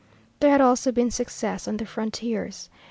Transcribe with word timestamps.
There 0.39 0.49
had 0.49 0.61
also 0.61 0.91
been 0.91 1.11
success 1.11 1.67
on 1.67 1.77
the 1.77 1.85
frontiers. 1.85 2.71